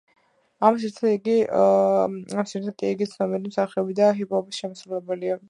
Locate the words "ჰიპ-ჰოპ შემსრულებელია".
4.21-5.39